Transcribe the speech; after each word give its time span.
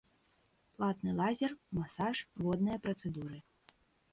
Платны 0.77 1.11
лазер, 1.19 1.51
масаж, 1.81 2.17
водныя 2.47 2.77
працэдуры. 2.87 3.39